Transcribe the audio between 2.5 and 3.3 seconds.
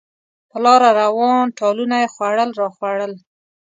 راخوړل.